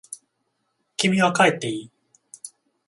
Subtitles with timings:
[0.97, 1.91] 君は帰っていい。